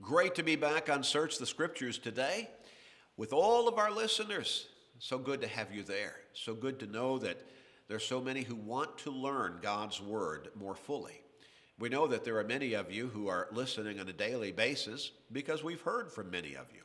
Great 0.00 0.36
to 0.36 0.44
be 0.44 0.54
back 0.54 0.88
on 0.88 1.02
Search 1.02 1.38
the 1.38 1.46
Scriptures 1.46 1.98
today 1.98 2.48
with 3.16 3.32
all 3.32 3.66
of 3.66 3.78
our 3.78 3.90
listeners. 3.90 4.68
So 5.00 5.18
good 5.18 5.40
to 5.40 5.48
have 5.48 5.74
you 5.74 5.82
there. 5.82 6.14
So 6.34 6.54
good 6.54 6.78
to 6.78 6.86
know 6.86 7.18
that 7.18 7.36
there's 7.88 8.06
so 8.06 8.20
many 8.20 8.42
who 8.42 8.54
want 8.54 8.96
to 8.98 9.10
learn 9.10 9.58
God's 9.60 10.00
Word 10.00 10.50
more 10.54 10.76
fully. 10.76 11.20
We 11.80 11.88
know 11.88 12.06
that 12.06 12.24
there 12.24 12.38
are 12.38 12.44
many 12.44 12.74
of 12.74 12.92
you 12.92 13.08
who 13.08 13.26
are 13.26 13.48
listening 13.50 13.98
on 13.98 14.08
a 14.08 14.12
daily 14.12 14.52
basis 14.52 15.10
because 15.32 15.64
we've 15.64 15.80
heard 15.82 16.12
from 16.12 16.30
many 16.30 16.54
of 16.54 16.70
you. 16.72 16.82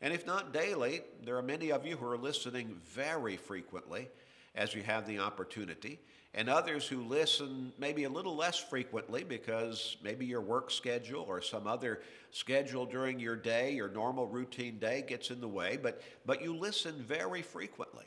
And 0.00 0.14
if 0.14 0.26
not 0.26 0.54
daily, 0.54 1.02
there 1.22 1.36
are 1.36 1.42
many 1.42 1.70
of 1.70 1.86
you 1.86 1.98
who 1.98 2.06
are 2.06 2.16
listening 2.16 2.80
very 2.82 3.36
frequently 3.36 4.08
as 4.54 4.74
you 4.74 4.82
have 4.82 5.06
the 5.06 5.18
opportunity 5.18 6.00
and 6.34 6.48
others 6.48 6.86
who 6.86 7.04
listen 7.04 7.72
maybe 7.78 8.04
a 8.04 8.10
little 8.10 8.34
less 8.34 8.58
frequently 8.58 9.22
because 9.22 9.96
maybe 10.02 10.26
your 10.26 10.40
work 10.40 10.70
schedule 10.70 11.24
or 11.28 11.40
some 11.40 11.66
other 11.66 12.00
schedule 12.32 12.84
during 12.84 13.20
your 13.20 13.36
day, 13.36 13.72
your 13.72 13.88
normal 13.88 14.26
routine 14.26 14.78
day 14.78 15.04
gets 15.06 15.30
in 15.30 15.40
the 15.40 15.48
way, 15.48 15.78
but, 15.80 16.02
but 16.26 16.42
you 16.42 16.56
listen 16.56 16.94
very 17.06 17.42
frequently. 17.42 18.06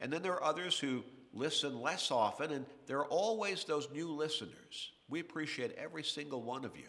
And 0.00 0.10
then 0.10 0.22
there 0.22 0.32
are 0.32 0.44
others 0.44 0.78
who 0.78 1.04
listen 1.34 1.82
less 1.82 2.10
often, 2.10 2.50
and 2.52 2.64
there 2.86 2.98
are 2.98 3.06
always 3.06 3.64
those 3.64 3.88
new 3.92 4.10
listeners. 4.10 4.92
We 5.08 5.20
appreciate 5.20 5.72
every 5.76 6.02
single 6.02 6.42
one 6.42 6.64
of 6.64 6.76
you. 6.76 6.88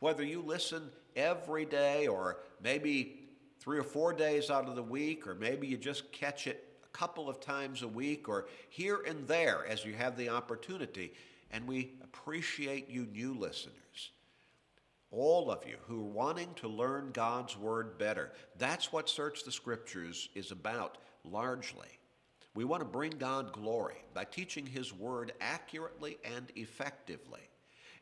Whether 0.00 0.22
you 0.22 0.42
listen 0.42 0.90
every 1.16 1.64
day 1.64 2.06
or 2.06 2.38
maybe 2.62 3.20
three 3.58 3.78
or 3.78 3.82
four 3.82 4.12
days 4.12 4.50
out 4.50 4.68
of 4.68 4.76
the 4.76 4.82
week, 4.82 5.26
or 5.26 5.34
maybe 5.34 5.66
you 5.66 5.78
just 5.78 6.12
catch 6.12 6.46
it 6.46 6.75
couple 6.96 7.28
of 7.28 7.40
times 7.40 7.82
a 7.82 7.88
week 7.88 8.28
or 8.28 8.46
here 8.70 9.02
and 9.06 9.28
there 9.28 9.66
as 9.66 9.84
you 9.84 9.92
have 9.92 10.16
the 10.16 10.30
opportunity. 10.30 11.12
And 11.50 11.66
we 11.66 11.92
appreciate 12.02 12.88
you, 12.88 13.06
new 13.12 13.34
listeners. 13.34 14.10
All 15.10 15.50
of 15.50 15.66
you 15.66 15.76
who 15.86 16.00
are 16.00 16.10
wanting 16.10 16.52
to 16.56 16.68
learn 16.68 17.10
God's 17.12 17.56
Word 17.56 17.98
better. 17.98 18.32
That's 18.58 18.92
what 18.92 19.08
Search 19.08 19.44
the 19.44 19.52
Scriptures 19.52 20.28
is 20.34 20.50
about 20.50 20.98
largely. 21.24 21.86
We 22.54 22.64
want 22.64 22.80
to 22.80 22.88
bring 22.88 23.12
God 23.12 23.52
glory 23.52 24.02
by 24.14 24.24
teaching 24.24 24.66
His 24.66 24.92
Word 24.92 25.32
accurately 25.40 26.16
and 26.24 26.50
effectively. 26.56 27.42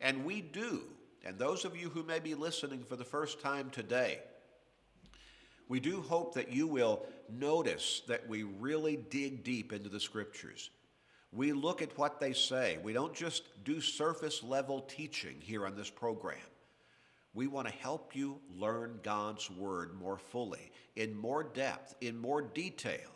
And 0.00 0.24
we 0.24 0.40
do. 0.40 0.82
And 1.24 1.38
those 1.38 1.64
of 1.64 1.76
you 1.76 1.88
who 1.88 2.04
may 2.04 2.20
be 2.20 2.34
listening 2.34 2.84
for 2.84 2.96
the 2.96 3.04
first 3.04 3.40
time 3.40 3.70
today, 3.70 4.20
we 5.68 5.80
do 5.80 6.00
hope 6.00 6.34
that 6.34 6.52
you 6.52 6.66
will 6.66 7.06
notice 7.28 8.02
that 8.08 8.28
we 8.28 8.42
really 8.42 8.96
dig 8.96 9.44
deep 9.44 9.72
into 9.72 9.88
the 9.88 10.00
scriptures. 10.00 10.70
We 11.32 11.52
look 11.52 11.82
at 11.82 11.96
what 11.98 12.20
they 12.20 12.32
say. 12.32 12.78
We 12.82 12.92
don't 12.92 13.14
just 13.14 13.64
do 13.64 13.80
surface 13.80 14.42
level 14.42 14.82
teaching 14.82 15.36
here 15.40 15.66
on 15.66 15.74
this 15.74 15.90
program. 15.90 16.38
We 17.32 17.48
want 17.48 17.66
to 17.66 17.74
help 17.74 18.14
you 18.14 18.38
learn 18.56 19.00
God's 19.02 19.50
Word 19.50 19.98
more 19.98 20.18
fully, 20.18 20.70
in 20.94 21.16
more 21.16 21.42
depth, 21.42 21.96
in 22.00 22.16
more 22.16 22.40
detail, 22.40 23.10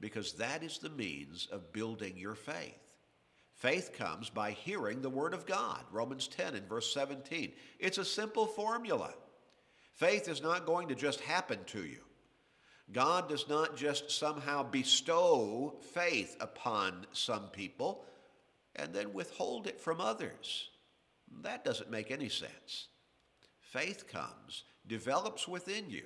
because 0.00 0.34
that 0.34 0.62
is 0.62 0.76
the 0.76 0.90
means 0.90 1.48
of 1.50 1.72
building 1.72 2.18
your 2.18 2.34
faith. 2.34 2.76
Faith 3.54 3.92
comes 3.96 4.28
by 4.28 4.50
hearing 4.50 5.00
the 5.00 5.08
Word 5.08 5.32
of 5.32 5.46
God, 5.46 5.82
Romans 5.90 6.28
10 6.28 6.54
and 6.54 6.68
verse 6.68 6.92
17. 6.92 7.52
It's 7.78 7.98
a 7.98 8.04
simple 8.04 8.46
formula. 8.46 9.14
Faith 9.94 10.28
is 10.28 10.42
not 10.42 10.66
going 10.66 10.88
to 10.88 10.94
just 10.94 11.20
happen 11.20 11.58
to 11.66 11.84
you. 11.84 12.00
God 12.92 13.28
does 13.28 13.48
not 13.48 13.76
just 13.76 14.10
somehow 14.10 14.62
bestow 14.62 15.74
faith 15.92 16.36
upon 16.40 17.06
some 17.12 17.48
people 17.48 18.04
and 18.76 18.92
then 18.92 19.14
withhold 19.14 19.66
it 19.66 19.80
from 19.80 20.00
others. 20.00 20.68
That 21.42 21.64
doesn't 21.64 21.90
make 21.90 22.10
any 22.10 22.28
sense. 22.28 22.88
Faith 23.60 24.06
comes, 24.08 24.64
develops 24.86 25.48
within 25.48 25.88
you 25.88 26.04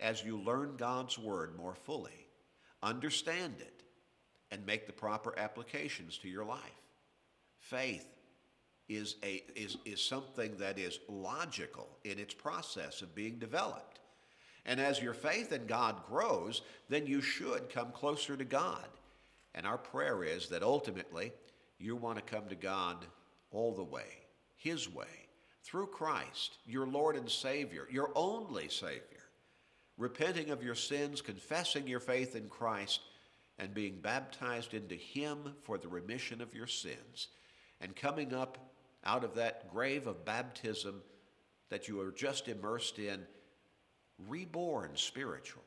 as 0.00 0.24
you 0.24 0.38
learn 0.38 0.76
God's 0.76 1.18
Word 1.18 1.56
more 1.56 1.74
fully, 1.74 2.26
understand 2.82 3.54
it, 3.60 3.82
and 4.50 4.66
make 4.66 4.86
the 4.86 4.92
proper 4.92 5.38
applications 5.38 6.18
to 6.18 6.28
your 6.28 6.44
life. 6.44 6.58
Faith 7.58 8.06
is, 8.90 9.14
a, 9.22 9.42
is, 9.54 9.78
is 9.84 10.02
something 10.02 10.56
that 10.56 10.76
is 10.76 10.98
logical 11.08 11.88
in 12.04 12.18
its 12.18 12.34
process 12.34 13.02
of 13.02 13.14
being 13.14 13.38
developed. 13.38 14.00
And 14.66 14.80
as 14.80 15.00
your 15.00 15.14
faith 15.14 15.52
in 15.52 15.66
God 15.66 16.04
grows, 16.08 16.62
then 16.88 17.06
you 17.06 17.22
should 17.22 17.70
come 17.70 17.92
closer 17.92 18.36
to 18.36 18.44
God. 18.44 18.88
And 19.54 19.64
our 19.64 19.78
prayer 19.78 20.24
is 20.24 20.48
that 20.48 20.64
ultimately 20.64 21.32
you 21.78 21.94
want 21.94 22.18
to 22.18 22.34
come 22.34 22.48
to 22.48 22.56
God 22.56 22.96
all 23.52 23.72
the 23.72 23.84
way, 23.84 24.18
His 24.56 24.92
way, 24.92 25.28
through 25.62 25.86
Christ, 25.86 26.58
your 26.66 26.86
Lord 26.86 27.14
and 27.14 27.30
Savior, 27.30 27.86
your 27.90 28.10
only 28.16 28.68
Savior, 28.68 29.02
repenting 29.98 30.50
of 30.50 30.64
your 30.64 30.74
sins, 30.74 31.22
confessing 31.22 31.86
your 31.86 32.00
faith 32.00 32.34
in 32.34 32.48
Christ, 32.48 33.00
and 33.56 33.72
being 33.72 34.00
baptized 34.00 34.74
into 34.74 34.96
Him 34.96 35.54
for 35.62 35.78
the 35.78 35.88
remission 35.88 36.40
of 36.40 36.54
your 36.54 36.66
sins, 36.66 37.28
and 37.80 37.94
coming 37.94 38.34
up 38.34 38.69
out 39.04 39.24
of 39.24 39.34
that 39.34 39.70
grave 39.72 40.06
of 40.06 40.24
baptism 40.24 41.02
that 41.70 41.88
you 41.88 42.00
are 42.00 42.12
just 42.12 42.48
immersed 42.48 42.98
in, 42.98 43.20
reborn 44.28 44.90
spiritually, 44.94 45.64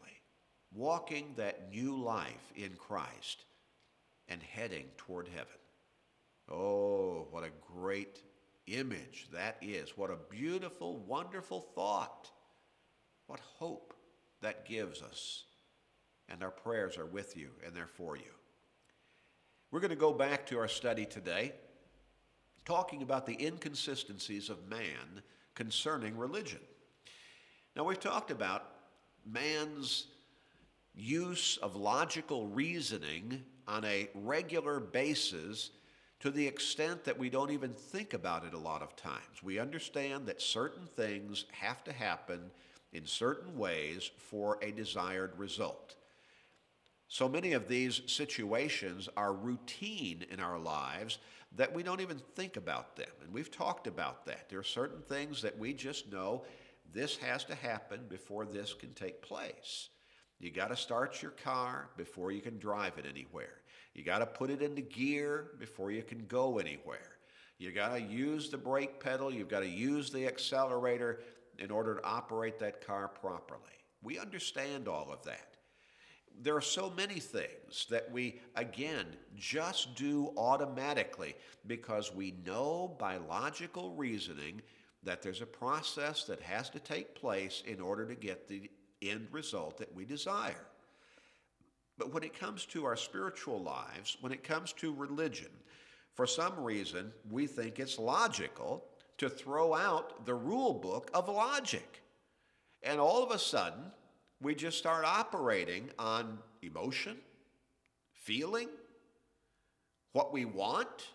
walking 0.74 1.34
that 1.38 1.72
new 1.72 1.98
life 1.98 2.52
in 2.56 2.74
Christ 2.78 3.46
and 4.28 4.42
heading 4.44 4.86
toward 4.98 5.28
heaven. 5.28 5.48
Oh, 6.52 7.28
what 7.32 7.44
a 7.44 7.52
great 7.74 8.22
image 8.68 9.28
that 9.34 9.58
is. 9.62 9.98
What 9.98 10.12
a 10.12 10.18
beautiful, 10.30 10.98
wonderful 10.98 11.62
thought. 11.62 12.30
What 13.28 13.40
hope 13.58 13.94
that 14.42 14.66
gives 14.66 15.02
us. 15.02 15.46
And 16.30 16.44
our 16.44 16.52
prayers 16.52 16.98
are 16.98 17.06
with 17.06 17.36
you 17.36 17.50
and 17.66 17.76
they're 17.76 17.88
for 17.88 18.16
you. 18.16 18.24
We're 19.72 19.80
going 19.80 19.90
to 19.90 19.96
go 19.96 20.14
back 20.14 20.46
to 20.48 20.60
our 20.60 20.68
study 20.68 21.06
today 21.06 21.54
talking 22.66 23.01
about 23.01 23.25
the 23.25 23.46
inconsistencies 23.46 24.50
of 24.50 24.69
man 24.69 25.22
concerning 25.56 26.18
religion. 26.18 26.59
Now, 27.75 27.84
we've 27.84 28.00
talked 28.00 28.31
about 28.31 28.66
man's 29.25 30.07
use 30.96 31.57
of 31.57 31.75
logical 31.75 32.47
reasoning 32.47 33.44
on 33.68 33.84
a 33.85 34.09
regular 34.13 34.79
basis 34.79 35.72
to 36.19 36.31
the 36.31 36.47
extent 36.47 37.03
that 37.03 37.18
we 37.18 37.29
don't 37.29 37.51
even 37.51 37.74
think 37.74 38.13
about 38.13 38.46
it 38.46 38.53
a 38.53 38.57
lot 38.57 38.81
of 38.81 38.95
times. 38.95 39.44
We 39.44 39.59
understand 39.59 40.25
that 40.28 40.41
certain 40.41 40.85
things 40.85 41.45
have 41.51 41.84
to 41.84 41.91
happen 41.91 42.51
in 42.94 43.06
certain 43.06 43.57
ways 43.57 44.09
for 44.18 44.57
a 44.62 44.72
desired 44.72 45.38
result. 45.38 45.95
So 47.13 47.29
many 47.29 47.53
of 47.53 47.68
these 47.68 48.01
situations 48.07 49.07
are 49.16 49.35
routine 49.35 50.25
in 50.31 50.40
our 50.40 50.57
lives 50.57 51.19
that 51.56 51.72
we 51.72 51.84
don't 51.84 52.01
even 52.01 52.19
think 52.34 52.57
about 52.57 52.96
them. 52.96 53.12
And 53.22 53.31
we've 53.31 53.51
talked 53.51 53.85
about 53.85 54.25
that. 54.25 54.50
There 54.50 54.57
are 54.57 54.63
certain 54.63 55.03
things 55.03 55.40
that 55.44 55.56
we 55.56 55.75
just 55.75 56.12
know 56.12 56.44
this 56.91 57.18
has 57.18 57.44
to 57.44 57.53
happen 57.53 58.00
before 58.09 58.47
this 58.47 58.74
can 58.74 58.96
take 58.96 59.22
place. 59.22 59.90
You 60.40 60.50
got 60.50 60.69
to 60.69 60.75
start 60.75 61.22
your 61.22 61.34
car 61.44 61.91
before 61.97 62.31
you 62.31 62.41
can 62.41 62.57
drive 62.57 62.97
it 62.97 63.06
anywhere. 63.07 63.62
You 63.94 64.03
got 64.03 64.18
to 64.18 64.25
put 64.25 64.50
it 64.50 64.63
into 64.63 64.81
gear 64.81 65.51
before 65.59 65.91
you 65.91 66.01
can 66.01 66.25
go 66.25 66.57
anywhere. 66.57 67.18
You 67.59 67.72
got 67.74 67.94
to 67.94 68.01
use 68.01 68.50
the 68.50 68.57
brake 68.57 69.00
pedal, 69.00 69.31
you've 69.31 69.50
got 69.50 69.59
to 69.59 69.69
use 69.69 70.09
the 70.09 70.25
accelerator 70.25 71.19
in 71.59 71.69
order 71.69 71.94
to 71.94 72.03
operate 72.03 72.57
that 72.57 72.84
car 72.84 73.07
properly. 73.07 73.62
We 74.01 74.18
understand 74.18 74.88
all 74.88 75.12
of 75.13 75.24
that 75.25 75.53
there 76.42 76.56
are 76.56 76.62
so 76.62 76.92
many 76.96 77.20
things 77.20 77.86
that 77.90 78.12
we, 78.12 78.40
again, 78.56 79.06
just 79.36 79.96
do 79.96 80.34
automatically 80.38 81.36
because 81.68 82.14
we 82.14 82.36
know 82.46 82.96
by 83.00 83.18
logical 83.18 83.94
reasoning 83.96 84.62
that 85.04 85.22
there's 85.22 85.42
a 85.42 85.46
process 85.46 86.24
that 86.25 86.42
has 86.42 86.69
to 86.69 86.80
take 86.80 87.16
place 87.16 87.63
in 87.66 87.80
order 87.80 88.06
to 88.06 88.16
get 88.16 88.48
the 88.48 88.69
end 89.02 89.28
result 89.31 89.78
that 89.78 89.94
we 89.94 90.06
desire. 90.06 90.66
But 91.98 92.13
when 92.13 92.24
it 92.24 92.38
comes 92.38 92.66
to 92.68 92.86
our 92.86 92.96
spiritual 92.96 93.62
lives, 93.62 94.18
when 94.22 94.31
it 94.31 94.44
comes 94.44 94.74
to 94.74 94.94
religion, 94.94 95.52
for 96.13 96.25
some 96.25 96.60
reason, 96.60 97.12
we 97.30 97.48
think 97.48 97.80
it's 97.80 98.00
logical 98.00 98.86
to 99.18 99.30
throw 99.30 99.74
out 99.74 100.25
the 100.25 100.34
rule 100.34 100.74
book 100.74 101.10
of 101.13 101.30
logic. 101.30 102.02
And 102.81 103.00
all 103.00 103.24
of 103.24 103.31
a 103.31 103.40
sudden, 103.40 103.92
we 104.44 104.56
just 104.56 104.78
start 104.78 105.06
operating 105.06 105.90
on 105.98 106.40
emotion, 106.62 107.18
feeling, 108.13 108.69
what 110.12 110.31
we 110.31 110.45
want, 110.45 111.07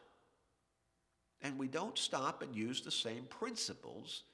and 1.43 1.59
we 1.59 1.69
don't 1.69 1.97
stop 1.97 2.43
and 2.43 2.55
use 2.55 2.81
the 2.81 2.91
same 2.91 3.25
principles 3.25 4.25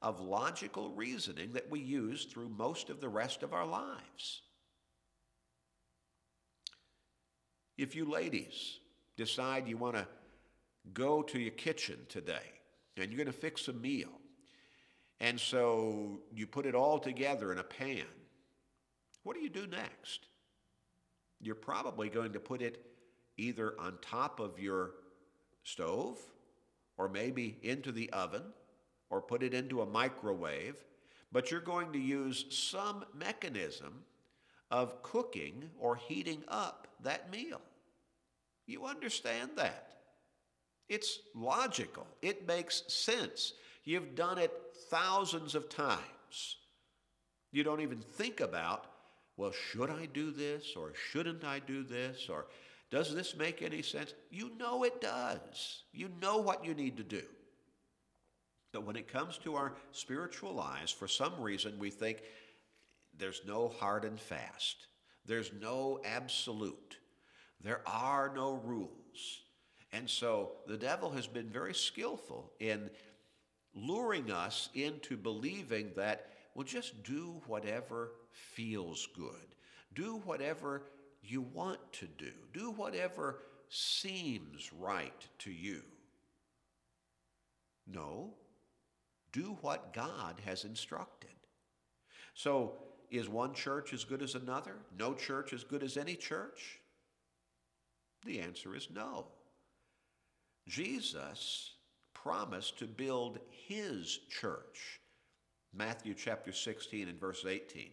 of 0.00 0.20
logical 0.20 0.90
reasoning 0.90 1.52
that 1.52 1.70
we 1.70 1.80
use 1.80 2.24
through 2.24 2.48
most 2.48 2.90
of 2.90 3.00
the 3.00 3.08
rest 3.08 3.42
of 3.42 3.52
our 3.52 3.66
lives. 3.66 4.42
If 7.78 7.96
you 7.96 8.04
ladies 8.04 8.78
decide 9.16 9.66
you 9.66 9.76
want 9.76 9.96
to 9.96 10.06
go 10.92 11.22
to 11.22 11.38
your 11.38 11.52
kitchen 11.52 11.98
today 12.08 12.52
and 12.96 13.10
you're 13.10 13.24
going 13.24 13.26
to 13.26 13.32
fix 13.32 13.68
a 13.68 13.72
meal, 13.72 14.10
And 15.22 15.38
so 15.38 16.18
you 16.34 16.48
put 16.48 16.66
it 16.66 16.74
all 16.74 16.98
together 16.98 17.52
in 17.52 17.58
a 17.58 17.62
pan. 17.62 18.04
What 19.22 19.36
do 19.36 19.42
you 19.42 19.50
do 19.50 19.66
next? 19.66 20.26
You're 21.40 21.54
probably 21.54 22.08
going 22.08 22.32
to 22.32 22.40
put 22.40 22.62
it 22.62 22.84
either 23.36 23.74
on 23.78 23.98
top 24.00 24.40
of 24.40 24.58
your 24.58 24.92
stove 25.64 26.18
or 26.96 27.08
maybe 27.08 27.58
into 27.62 27.92
the 27.92 28.10
oven 28.10 28.42
or 29.10 29.20
put 29.20 29.42
it 29.42 29.54
into 29.54 29.82
a 29.82 29.86
microwave, 29.86 30.76
but 31.30 31.50
you're 31.50 31.60
going 31.60 31.92
to 31.92 31.98
use 31.98 32.46
some 32.50 33.04
mechanism 33.14 34.02
of 34.70 35.02
cooking 35.02 35.70
or 35.78 35.96
heating 35.96 36.42
up 36.48 36.88
that 37.02 37.30
meal. 37.30 37.60
You 38.66 38.86
understand 38.86 39.50
that. 39.56 39.88
It's 40.88 41.20
logical, 41.34 42.06
it 42.20 42.46
makes 42.46 42.82
sense. 42.88 43.54
You've 43.84 44.14
done 44.14 44.38
it 44.38 44.52
thousands 44.90 45.54
of 45.54 45.68
times. 45.68 46.56
You 47.50 47.64
don't 47.64 47.80
even 47.80 47.98
think 47.98 48.40
about, 48.40 48.86
well, 49.36 49.52
should 49.52 49.90
I 49.90 50.06
do 50.06 50.30
this 50.30 50.74
or 50.76 50.92
shouldn't 51.10 51.44
I 51.44 51.58
do 51.58 51.82
this 51.82 52.28
or 52.28 52.46
does 52.90 53.14
this 53.14 53.34
make 53.36 53.62
any 53.62 53.80
sense? 53.80 54.12
You 54.30 54.52
know 54.58 54.84
it 54.84 55.00
does. 55.00 55.84
You 55.92 56.10
know 56.20 56.38
what 56.38 56.64
you 56.64 56.74
need 56.74 56.98
to 56.98 57.02
do. 57.02 57.22
But 58.72 58.84
when 58.84 58.96
it 58.96 59.08
comes 59.08 59.38
to 59.38 59.54
our 59.54 59.74
spiritual 59.92 60.52
lives, 60.54 60.92
for 60.92 61.08
some 61.08 61.40
reason 61.40 61.78
we 61.78 61.90
think 61.90 62.22
there's 63.18 63.42
no 63.46 63.68
hard 63.68 64.04
and 64.04 64.18
fast, 64.18 64.86
there's 65.26 65.52
no 65.60 66.00
absolute, 66.04 66.98
there 67.62 67.82
are 67.86 68.32
no 68.34 68.60
rules. 68.64 69.42
And 69.92 70.08
so 70.08 70.52
the 70.66 70.78
devil 70.78 71.10
has 71.10 71.26
been 71.26 71.50
very 71.50 71.74
skillful 71.74 72.52
in 72.60 72.90
luring 73.74 74.30
us 74.30 74.70
into 74.74 75.16
believing 75.16 75.90
that, 75.96 76.31
well, 76.54 76.64
just 76.64 77.02
do 77.02 77.40
whatever 77.46 78.12
feels 78.30 79.08
good, 79.14 79.54
do 79.94 80.20
whatever 80.24 80.82
you 81.22 81.42
want 81.42 81.80
to 81.92 82.06
do. 82.18 82.32
Do 82.52 82.72
whatever 82.72 83.38
seems 83.68 84.72
right 84.72 85.28
to 85.38 85.50
you. 85.50 85.82
No, 87.86 88.34
do 89.32 89.56
what 89.60 89.92
God 89.92 90.40
has 90.44 90.64
instructed. 90.64 91.30
So, 92.34 92.74
is 93.10 93.28
one 93.28 93.52
church 93.52 93.92
as 93.92 94.04
good 94.04 94.22
as 94.22 94.34
another? 94.34 94.76
No 94.98 95.14
church 95.14 95.52
as 95.52 95.64
good 95.64 95.82
as 95.82 95.96
any 95.96 96.16
church? 96.16 96.78
The 98.24 98.40
answer 98.40 98.74
is 98.74 98.88
no. 98.94 99.26
Jesus 100.66 101.72
promised 102.14 102.78
to 102.78 102.86
build 102.86 103.38
his 103.66 104.20
church. 104.30 105.00
Matthew 105.74 106.14
chapter 106.14 106.52
16 106.52 107.08
and 107.08 107.18
verse 107.18 107.44
18. 107.48 107.90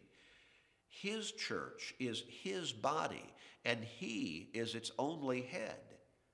His 0.87 1.31
church 1.31 1.93
is 1.99 2.23
his 2.43 2.71
body, 2.73 3.33
and 3.63 3.83
he 3.83 4.49
is 4.53 4.75
its 4.75 4.91
only 4.99 5.41
head. 5.41 5.77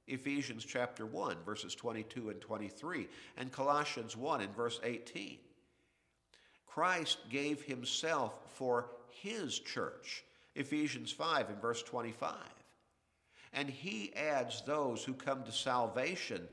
Ephesians 0.08 0.64
chapter 0.64 1.06
1, 1.06 1.38
verses 1.46 1.76
22 1.76 2.30
and 2.30 2.42
23, 2.42 3.08
and 3.38 3.52
Colossians 3.52 4.16
1 4.16 4.42
and 4.42 4.56
verse 4.56 4.80
18. 4.84 5.38
Christ 6.66 7.18
gave 7.30 7.62
himself 7.62 8.34
for 8.54 8.90
his 9.10 9.60
church, 9.60 10.24
Ephesians 10.56 11.12
5 11.12 11.50
and 11.50 11.62
verse 11.62 11.82
25. 11.84 12.34
And 13.54 13.70
he 13.70 14.14
adds 14.16 14.62
those 14.62 15.04
who 15.04 15.14
come 15.14 15.44
to 15.44 15.52
salvation 15.52 16.48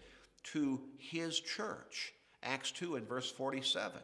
to 0.45 0.81
his 0.99 1.41
church, 1.41 2.13
Acts 2.43 2.71
2 2.73 2.97
and 2.97 3.09
verse 3.09 3.31
47. 3.31 4.01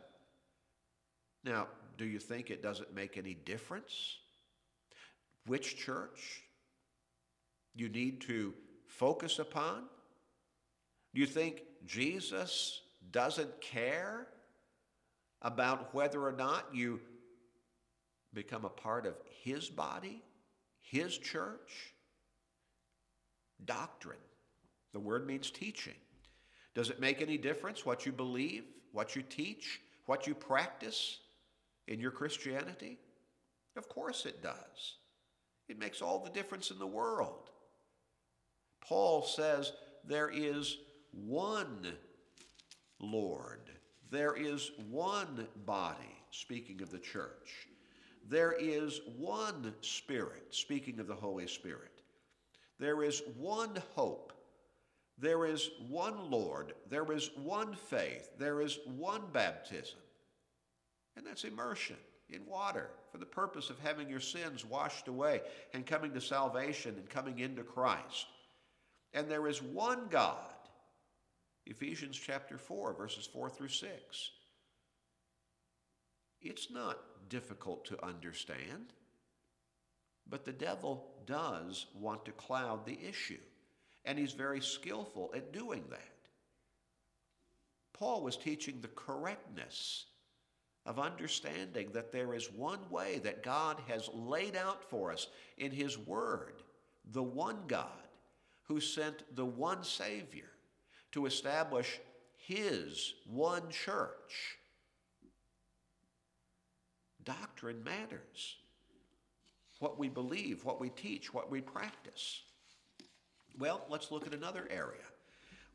Now, 1.49 1.67
do 1.97 2.05
you 2.05 2.19
think 2.19 2.51
it 2.51 2.63
doesn't 2.63 2.95
make 2.95 3.17
any 3.17 3.33
difference 3.33 4.19
which 5.47 5.79
church 5.79 6.43
you 7.75 7.89
need 7.89 8.21
to 8.23 8.53
focus 8.87 9.39
upon? 9.39 9.85
Do 11.15 11.21
you 11.23 11.27
think 11.27 11.63
Jesus 11.87 12.83
doesn't 13.11 13.63
care 13.63 14.27
about 15.41 15.95
whether 15.95 16.23
or 16.23 16.33
not 16.33 16.67
you 16.75 17.01
become 18.35 18.67
a 18.67 18.71
part 18.71 19.07
of 19.07 19.15
his 19.43 19.71
body, 19.71 20.23
his 20.81 21.17
church? 21.17 21.95
Doctrine. 23.65 24.19
The 24.93 25.01
word 25.01 25.27
means 25.27 25.51
teaching. 25.51 25.95
Does 26.75 26.91
it 26.91 27.01
make 27.01 27.23
any 27.23 27.39
difference 27.39 27.87
what 27.87 28.05
you 28.05 28.13
believe, 28.13 28.65
what 28.93 29.17
you 29.17 29.23
teach, 29.23 29.81
what 30.05 30.27
you 30.27 30.35
practice? 30.35 31.21
In 31.89 31.99
your 31.99 32.11
Christianity? 32.11 32.99
Of 33.77 33.89
course 33.89 34.27
it 34.27 34.43
does. 34.43 34.97
It 35.69 35.79
makes 35.79 36.01
all 36.01 36.23
the 36.23 36.31
difference 36.31 36.71
in 36.71 36.79
the 36.79 36.87
world. 36.87 37.51
Paul 38.87 39.23
says 39.23 39.73
there 40.05 40.31
is 40.31 40.79
one 41.13 41.93
Lord, 43.01 43.71
there 44.11 44.35
is 44.35 44.71
one 44.91 45.47
body, 45.67 46.17
speaking 46.31 46.81
of 46.83 46.91
the 46.91 46.99
church. 46.99 47.69
There 48.29 48.53
is 48.53 49.01
one 49.17 49.75
Spirit, 49.81 50.47
speaking 50.51 51.01
of 51.01 51.07
the 51.07 51.15
Holy 51.15 51.47
Spirit. 51.47 52.03
There 52.79 53.03
is 53.03 53.23
one 53.39 53.83
hope. 53.95 54.33
There 55.19 55.47
is 55.47 55.71
one 55.89 56.31
Lord. 56.31 56.75
There 56.91 57.11
is 57.11 57.31
one 57.43 57.75
faith. 57.75 58.31
There 58.39 58.61
is 58.61 58.79
one 58.97 59.23
baptism. 59.33 59.99
And 61.19 61.27
that's 61.27 61.43
immersion 61.43 61.97
in 62.31 62.47
water 62.47 62.91
for 63.11 63.19
the 63.19 63.27
purpose 63.27 63.71
of 63.71 63.79
having 63.81 64.09
your 64.09 64.21
sins 64.21 64.65
washed 64.65 65.09
away 65.09 65.41
and 65.75 65.85
coming 65.85 66.15
to 66.15 66.21
salvation 66.21 66.95
and 66.97 67.11
coming 67.11 67.41
into 67.41 67.65
Christ. 67.65 68.27
And 69.13 69.29
there 69.29 69.49
is 69.49 69.61
one 69.61 70.07
God. 70.11 70.37
Ephesians 71.67 72.17
chapter 72.17 72.57
4, 72.57 72.95
verses 72.95 73.27
4 73.27 73.51
through 73.51 73.69
6. 73.69 74.31
It's 76.41 76.71
not 76.71 77.01
difficult 77.29 77.85
to 77.87 78.07
understand, 78.07 78.93
but 80.31 80.45
the 80.45 80.53
devil 80.53 81.11
does 81.27 81.87
want 81.99 82.25
to 82.27 82.33
cloud 82.33 82.87
the 82.87 82.99
issue, 83.09 83.41
and 84.05 84.17
he's 84.17 84.35
very 84.35 84.61
skillful 84.61 85.33
at 85.35 85.53
doing 85.53 85.83
that. 85.91 86.29
Paul 87.93 88.23
was 88.23 88.37
teaching 88.37 88.81
the 88.81 88.89
correctness 88.89 90.07
of 90.89 90.99
understanding 90.99 91.91
that 91.93 92.11
there 92.11 92.35
is 92.35 92.51
one 92.51 92.81
way 92.89 93.21
that 93.23 93.43
God 93.43 93.77
has 93.89 94.09
laid 94.15 94.57
out 94.57 94.83
for 94.83 95.13
us 95.13 95.29
in 95.59 95.71
His 95.71 95.99
Word, 95.99 96.63
the 97.13 97.23
one 97.23 97.59
God 97.69 98.09
who 98.63 98.81
sent 98.81 99.37
the 99.37 99.45
one 99.45 99.85
Savior 99.85 100.49
to 101.13 101.27
establish 101.27 102.01
His 102.39 103.13
one 103.27 103.69
church. 103.69 104.57
Doctrine 107.23 107.85
matters. 107.85 108.57
What 109.81 109.99
we 109.99 110.09
believe, 110.09 110.65
what 110.65 110.81
we 110.81 110.89
teach, 110.89 111.35
what 111.35 111.51
we 111.51 111.61
practice. 111.61 112.41
Well, 113.59 113.83
let's 113.91 114.11
look 114.11 114.27
at 114.27 114.33
another 114.33 114.67
area 114.71 115.05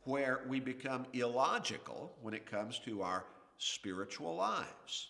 where 0.06 0.42
we 0.48 0.60
become 0.60 1.06
illogical 1.14 2.16
when 2.22 2.34
it 2.34 2.50
comes 2.50 2.80
to 2.80 3.04
our 3.04 3.26
spiritual 3.58 4.36
lives. 4.36 5.10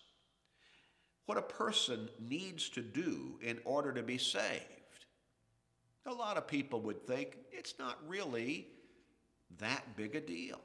What 1.26 1.38
a 1.38 1.42
person 1.42 2.10
needs 2.20 2.70
to 2.70 2.82
do 2.82 3.40
in 3.42 3.60
order 3.64 3.94
to 3.94 4.04
be 4.04 4.18
saved. 4.18 4.64
A 6.06 6.14
lot 6.14 6.38
of 6.38 6.48
people 6.48 6.82
would 6.82 7.08
think 7.08 7.38
it's 7.52 7.76
not 7.80 7.98
really 8.08 8.68
that 9.60 9.96
big 9.96 10.16
a 10.16 10.22
deal. 10.22 10.60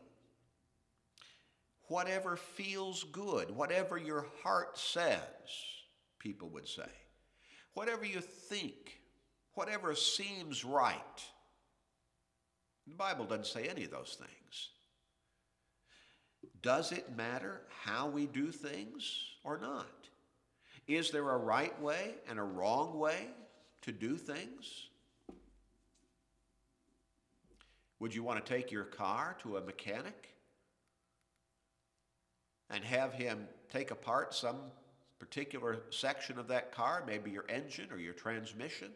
Whatever 1.83 2.37
feels 2.37 3.05
good, 3.05 3.51
whatever 3.51 3.97
your 3.97 4.27
heart 4.43 4.77
says, 4.77 5.21
people 6.19 6.49
would 6.51 6.69
say. 6.69 6.91
Whatever 7.75 8.05
you 8.05 8.21
think, 8.21 9.01
whatever 9.55 9.95
seems 9.95 10.65
right. 10.65 11.23
The 12.89 12.95
Bible 12.95 13.25
doesn't 13.25 13.47
say 13.47 13.69
any 13.69 13.85
of 13.85 13.91
those 13.91 14.19
things. 14.19 14.71
Does 16.63 16.93
it 16.93 17.17
matter 17.17 17.63
how 17.85 18.09
we 18.09 18.27
do 18.27 18.51
things 18.51 19.23
or 19.45 19.59
not? 19.59 19.87
Is 20.87 21.11
there 21.11 21.31
a 21.31 21.37
right 21.37 21.81
way 21.81 22.15
and 22.29 22.39
a 22.39 22.43
wrong 22.43 22.99
way 22.99 23.29
to 23.83 23.93
do 23.93 24.17
things? 24.17 24.89
Would 28.01 28.15
you 28.15 28.23
want 28.23 28.45
to 28.45 28.55
take 28.55 28.73
your 28.73 28.85
car 28.85 29.37
to 29.43 29.57
a 29.57 29.61
mechanic 29.61 30.29
and 32.71 32.85
have 32.85 33.13
him 33.13 33.47
take 33.71 33.91
apart 33.91 34.35
some 34.35 34.57
particular 35.19 35.81
section 35.91 36.39
of 36.39 36.49
that 36.49 36.73
car, 36.73 37.03
maybe 37.07 37.31
your 37.31 37.45
engine 37.49 37.89
or 37.91 37.99
your 37.99 38.15
transmission? 38.15 38.91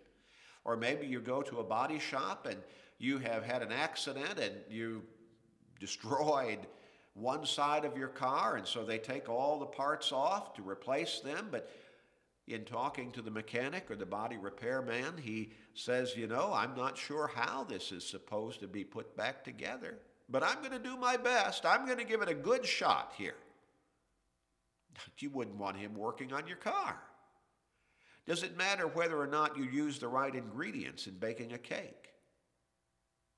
Or 0.64 0.76
maybe 0.76 1.06
you 1.06 1.20
go 1.20 1.42
to 1.42 1.58
a 1.58 1.64
body 1.64 1.98
shop 1.98 2.46
and 2.46 2.58
you 2.98 3.18
have 3.18 3.44
had 3.44 3.62
an 3.62 3.72
accident 3.72 4.38
and 4.38 4.54
you 4.70 5.02
destroyed 5.80 6.60
one 7.14 7.44
side 7.44 7.84
of 7.84 7.96
your 7.96 8.08
car, 8.08 8.56
and 8.56 8.66
so 8.66 8.84
they 8.84 8.98
take 8.98 9.28
all 9.28 9.58
the 9.58 9.66
parts 9.66 10.12
off 10.12 10.54
to 10.54 10.68
replace 10.68 11.20
them. 11.20 11.48
But 11.50 11.70
in 12.48 12.64
talking 12.64 13.12
to 13.12 13.22
the 13.22 13.30
mechanic 13.30 13.90
or 13.90 13.96
the 13.96 14.06
body 14.06 14.36
repair 14.36 14.82
man, 14.82 15.14
he 15.20 15.52
says, 15.74 16.16
You 16.16 16.26
know, 16.26 16.52
I'm 16.52 16.74
not 16.74 16.96
sure 16.96 17.30
how 17.34 17.64
this 17.64 17.92
is 17.92 18.06
supposed 18.06 18.60
to 18.60 18.68
be 18.68 18.84
put 18.84 19.16
back 19.16 19.44
together, 19.44 19.98
but 20.28 20.42
I'm 20.42 20.58
going 20.58 20.72
to 20.72 20.78
do 20.78 20.96
my 20.96 21.16
best. 21.16 21.66
I'm 21.66 21.86
going 21.86 21.98
to 21.98 22.04
give 22.04 22.22
it 22.22 22.28
a 22.28 22.34
good 22.34 22.64
shot 22.64 23.12
here. 23.16 23.34
You 25.18 25.30
wouldn't 25.30 25.56
want 25.56 25.76
him 25.76 25.94
working 25.94 26.32
on 26.32 26.46
your 26.46 26.56
car. 26.56 27.00
Does 28.26 28.42
it 28.42 28.56
matter 28.56 28.86
whether 28.86 29.18
or 29.18 29.26
not 29.26 29.56
you 29.56 29.64
use 29.64 29.98
the 29.98 30.08
right 30.08 30.34
ingredients 30.34 31.06
in 31.06 31.14
baking 31.14 31.52
a 31.52 31.58
cake? 31.58 32.12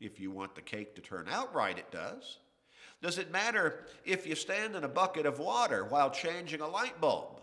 If 0.01 0.19
you 0.19 0.31
want 0.31 0.55
the 0.55 0.63
cake 0.63 0.95
to 0.97 1.01
turn 1.01 1.29
out 1.31 1.55
right, 1.55 1.79
it 1.79 1.91
does. 1.91 2.39
Does 3.05 3.19
it 3.19 3.31
matter 3.31 3.81
if 4.07 4.27
you 4.27 4.35
stand 4.35 4.75
in 4.75 4.83
a 4.83 4.89
bucket 4.89 5.27
of 5.27 5.39
water 5.39 5.85
while 5.85 6.09
changing 6.09 6.63
a 6.63 6.67
light 6.67 7.03
bulb? 7.03 7.39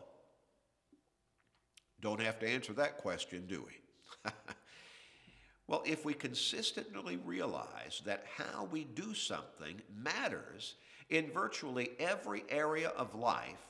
Don't 2.02 2.20
have 2.20 2.40
to 2.40 2.50
answer 2.50 2.74
that 2.74 2.98
question, 2.98 3.46
do 3.46 3.64
we? 3.68 4.32
well, 5.68 5.84
if 5.86 6.04
we 6.04 6.16
consistently 6.16 7.18
realize 7.18 8.02
that 8.06 8.26
how 8.36 8.70
we 8.72 8.86
do 8.86 9.14
something 9.14 9.80
matters 9.96 10.78
in 11.12 11.30
virtually 11.30 11.92
every 12.00 12.44
area 12.50 12.90
of 12.98 13.14
life, 13.14 13.62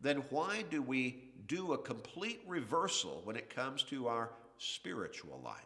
then 0.00 0.22
why 0.30 0.64
do 0.70 0.80
we 0.80 1.24
do 1.46 1.74
a 1.74 1.78
complete 1.78 2.40
reversal 2.46 3.20
when 3.24 3.36
it 3.36 3.54
comes 3.54 3.82
to 3.82 4.08
our 4.08 4.30
spiritual 4.56 5.38
life? 5.44 5.60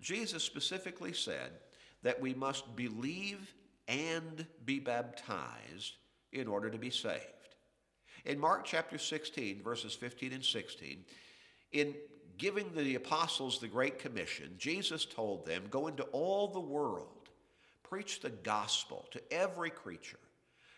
Jesus 0.00 0.42
specifically 0.42 1.12
said 1.12 1.50
that 2.02 2.18
we 2.18 2.32
must 2.32 2.74
believe 2.74 3.52
and 3.88 4.46
be 4.64 4.78
baptized 4.78 5.94
in 6.32 6.48
order 6.48 6.70
to 6.70 6.78
be 6.78 6.90
saved. 6.90 7.22
In 8.24 8.38
Mark 8.38 8.64
chapter 8.64 8.98
16, 8.98 9.62
verses 9.62 9.94
15 9.94 10.32
and 10.32 10.44
16, 10.44 11.04
in 11.72 11.94
giving 12.38 12.72
the 12.74 12.94
apostles 12.94 13.58
the 13.58 13.68
Great 13.68 13.98
Commission, 13.98 14.54
Jesus 14.58 15.04
told 15.04 15.44
them, 15.44 15.64
Go 15.70 15.88
into 15.88 16.04
all 16.04 16.48
the 16.48 16.60
world, 16.60 17.28
preach 17.82 18.20
the 18.20 18.30
gospel 18.30 19.06
to 19.10 19.20
every 19.32 19.70
creature. 19.70 20.18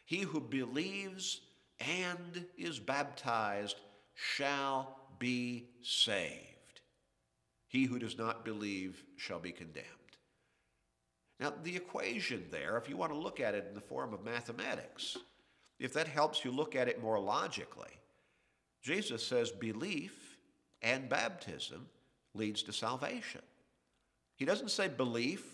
He 0.04 0.20
who 0.20 0.40
believes 0.40 1.40
and 1.80 2.46
is 2.56 2.78
baptized 2.78 3.76
shall 4.14 4.96
be 5.18 5.68
saved. 5.82 6.80
He 7.68 7.84
who 7.84 7.98
does 7.98 8.16
not 8.16 8.44
believe 8.44 9.02
shall 9.16 9.40
be 9.40 9.52
condemned. 9.52 9.86
Now, 11.40 11.52
the 11.62 11.76
equation 11.76 12.44
there, 12.50 12.76
if 12.76 12.88
you 12.88 12.96
want 12.96 13.12
to 13.12 13.18
look 13.18 13.40
at 13.40 13.54
it 13.54 13.66
in 13.68 13.74
the 13.74 13.80
form 13.80 14.14
of 14.14 14.24
mathematics, 14.24 15.16
if 15.78 15.92
that 15.94 16.06
helps 16.06 16.44
you 16.44 16.52
look 16.52 16.76
at 16.76 16.88
it 16.88 17.02
more 17.02 17.18
logically, 17.18 17.90
Jesus 18.82 19.26
says 19.26 19.50
belief 19.50 20.38
and 20.82 21.08
baptism 21.08 21.86
leads 22.34 22.62
to 22.64 22.72
salvation. 22.72 23.40
He 24.36 24.44
doesn't 24.44 24.70
say 24.70 24.88
belief 24.88 25.44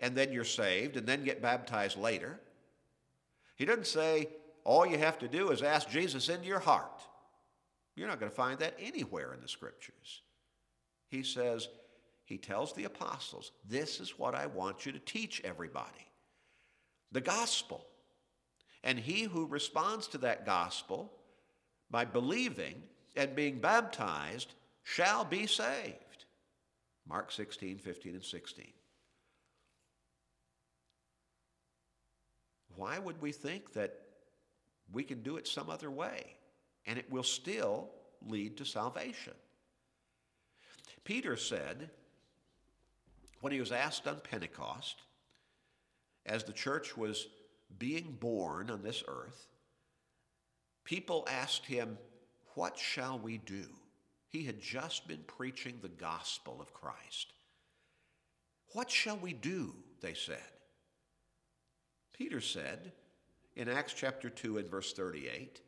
and 0.00 0.14
then 0.14 0.32
you're 0.32 0.44
saved 0.44 0.96
and 0.96 1.06
then 1.06 1.24
get 1.24 1.40
baptized 1.40 1.96
later. 1.96 2.40
He 3.56 3.64
doesn't 3.64 3.86
say 3.86 4.28
all 4.64 4.86
you 4.86 4.98
have 4.98 5.18
to 5.20 5.28
do 5.28 5.50
is 5.50 5.62
ask 5.62 5.88
Jesus 5.88 6.28
into 6.28 6.46
your 6.46 6.58
heart. 6.58 7.02
You're 7.96 8.08
not 8.08 8.18
going 8.18 8.30
to 8.30 8.36
find 8.36 8.58
that 8.58 8.74
anywhere 8.78 9.32
in 9.32 9.40
the 9.40 9.48
scriptures. 9.48 10.22
He 11.08 11.22
says, 11.22 11.68
he 12.24 12.38
tells 12.38 12.72
the 12.72 12.84
apostles, 12.84 13.52
This 13.68 14.00
is 14.00 14.18
what 14.18 14.34
I 14.34 14.46
want 14.46 14.86
you 14.86 14.92
to 14.92 14.98
teach 14.98 15.40
everybody 15.44 16.06
the 17.12 17.20
gospel. 17.20 17.86
And 18.82 18.98
he 18.98 19.22
who 19.22 19.46
responds 19.46 20.08
to 20.08 20.18
that 20.18 20.44
gospel 20.44 21.12
by 21.90 22.04
believing 22.04 22.82
and 23.16 23.34
being 23.34 23.60
baptized 23.60 24.52
shall 24.82 25.24
be 25.24 25.46
saved. 25.46 26.26
Mark 27.08 27.30
16, 27.30 27.78
15, 27.78 28.14
and 28.14 28.24
16. 28.24 28.66
Why 32.76 32.98
would 32.98 33.20
we 33.22 33.32
think 33.32 33.72
that 33.74 34.00
we 34.92 35.04
can 35.04 35.22
do 35.22 35.36
it 35.36 35.46
some 35.46 35.70
other 35.70 35.90
way 35.90 36.36
and 36.86 36.98
it 36.98 37.10
will 37.10 37.22
still 37.22 37.90
lead 38.26 38.56
to 38.58 38.64
salvation? 38.64 39.34
Peter 41.04 41.36
said, 41.36 41.90
when 43.44 43.52
he 43.52 43.60
was 43.60 43.72
asked 43.72 44.08
on 44.08 44.16
Pentecost, 44.20 45.02
as 46.24 46.44
the 46.44 46.52
church 46.54 46.96
was 46.96 47.26
being 47.78 48.16
born 48.18 48.70
on 48.70 48.82
this 48.82 49.04
earth, 49.06 49.48
people 50.82 51.28
asked 51.30 51.66
him, 51.66 51.98
What 52.54 52.78
shall 52.78 53.18
we 53.18 53.36
do? 53.36 53.66
He 54.30 54.44
had 54.44 54.62
just 54.62 55.06
been 55.06 55.22
preaching 55.26 55.74
the 55.82 55.90
gospel 55.90 56.56
of 56.58 56.72
Christ. 56.72 57.34
What 58.72 58.90
shall 58.90 59.18
we 59.18 59.34
do? 59.34 59.74
They 60.00 60.14
said. 60.14 60.38
Peter 62.16 62.40
said 62.40 62.92
in 63.56 63.68
Acts 63.68 63.92
chapter 63.92 64.30
2 64.30 64.56
and 64.56 64.70
verse 64.70 64.94
38 64.94 65.60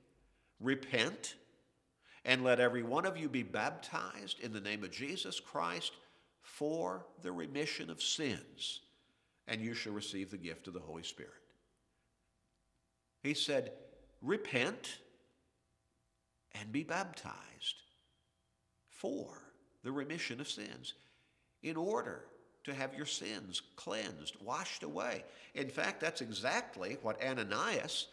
Repent 0.61 1.35
and 2.25 2.43
let 2.43 2.59
every 2.59 2.83
one 2.83 3.05
of 3.05 3.19
you 3.19 3.29
be 3.29 3.43
baptized 3.43 4.41
in 4.41 4.55
the 4.55 4.63
name 4.63 4.83
of 4.83 4.91
Jesus 4.91 5.39
Christ 5.41 5.93
for 6.47 7.05
the 7.23 7.33
remission 7.33 7.91
of 7.91 8.01
sins, 8.01 8.81
and 9.49 9.61
you 9.61 9.75
shall 9.75 9.93
receive 9.93 10.31
the 10.31 10.39
gift 10.39 10.69
of 10.69 10.75
the 10.75 10.81
Holy 10.81 11.03
Spirit. 11.03 11.33
He 13.23 13.35
said, 13.35 13.73
Repent 14.23 15.01
and 16.59 16.73
be 16.73 16.85
baptized 16.85 17.83
for 18.89 19.43
the 19.83 19.93
remission 19.93 20.41
of 20.41 20.49
sins 20.49 20.95
in 21.63 21.77
order 21.77 22.25
to 22.65 22.73
have 22.73 22.95
your 22.95 23.07
sins 23.07 23.61
cleansed, 23.75 24.37
washed 24.41 24.85
away. 24.85 25.25
In 25.55 25.69
fact, 25.69 26.01
that's 26.01 26.21
exactly 26.21 26.97
what 27.03 27.23
Ananias 27.23 28.07